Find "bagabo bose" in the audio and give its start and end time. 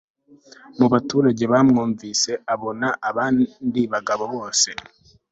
3.93-4.69